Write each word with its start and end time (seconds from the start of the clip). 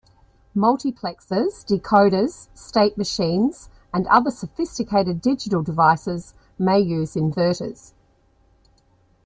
Multiplexers, 0.55 1.63
decoders, 1.63 2.47
state 2.55 2.97
machines, 2.97 3.69
and 3.93 4.07
other 4.07 4.31
sophisticated 4.31 5.21
digital 5.21 5.61
devices 5.61 6.33
may 6.57 6.79
use 6.79 7.13
inverters. 7.13 7.93